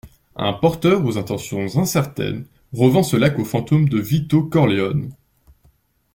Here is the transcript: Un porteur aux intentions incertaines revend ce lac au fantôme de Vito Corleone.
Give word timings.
Un 0.35 0.53
porteur 0.53 1.05
aux 1.05 1.19
intentions 1.19 1.77
incertaines 1.79 2.47
revend 2.73 3.03
ce 3.03 3.17
lac 3.17 3.37
au 3.37 3.45
fantôme 3.45 3.87
de 3.87 3.99
Vito 3.99 4.41
Corleone. 4.41 5.13